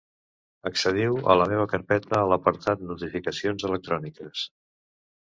[0.67, 4.47] Accediu a La meva carpeta a l'apartat Notificacions electròniques.